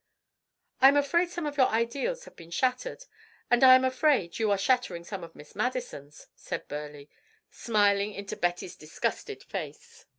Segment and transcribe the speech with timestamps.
[0.81, 3.03] "I am afraid some of your ideals have been shattered,
[3.51, 7.05] and I am afraid you are shattering some of Miss Madison's," said Burleigh,
[7.51, 10.07] smiling into Betty's disgusted face.